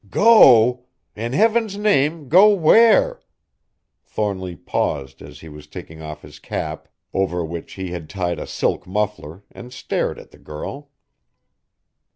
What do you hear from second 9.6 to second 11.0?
stared at the girl.